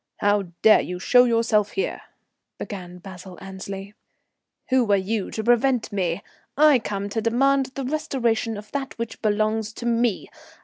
[0.17, 2.01] "How dare you show yourself here?"
[2.57, 3.93] began Basil Annesley.
[4.69, 6.23] "Who are you to prevent me?
[6.57, 10.31] I come to demand the restoration of that which belongs to me.